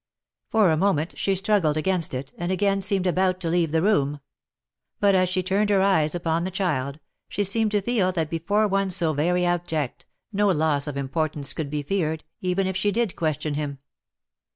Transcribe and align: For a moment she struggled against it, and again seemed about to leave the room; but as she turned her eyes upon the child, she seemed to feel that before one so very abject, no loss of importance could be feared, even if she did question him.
For 0.49 0.71
a 0.71 0.77
moment 0.77 1.13
she 1.15 1.35
struggled 1.35 1.77
against 1.77 2.15
it, 2.15 2.33
and 2.35 2.51
again 2.51 2.81
seemed 2.81 3.05
about 3.05 3.39
to 3.41 3.49
leave 3.51 3.71
the 3.71 3.83
room; 3.83 4.19
but 4.99 5.13
as 5.13 5.29
she 5.29 5.43
turned 5.43 5.69
her 5.69 5.81
eyes 5.83 6.15
upon 6.15 6.43
the 6.43 6.49
child, 6.49 6.99
she 7.29 7.43
seemed 7.43 7.69
to 7.69 7.83
feel 7.83 8.11
that 8.13 8.31
before 8.31 8.67
one 8.67 8.89
so 8.89 9.13
very 9.13 9.45
abject, 9.45 10.07
no 10.33 10.47
loss 10.47 10.87
of 10.87 10.97
importance 10.97 11.53
could 11.53 11.69
be 11.69 11.83
feared, 11.83 12.23
even 12.41 12.65
if 12.65 12.75
she 12.75 12.91
did 12.91 13.15
question 13.15 13.53
him. 13.53 13.77